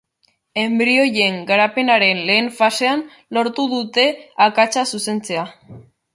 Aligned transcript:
Enbrioien 0.59 1.37
garapenaren 1.51 2.21
lehen 2.31 2.49
fasean 2.61 3.05
lortu 3.39 3.67
dute 3.75 4.09
akatsa 4.49 4.87
zuzentzea. 4.95 5.47